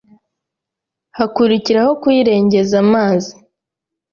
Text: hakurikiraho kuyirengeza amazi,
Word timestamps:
hakurikiraho 1.17 1.91
kuyirengeza 2.01 2.75
amazi, 2.85 3.33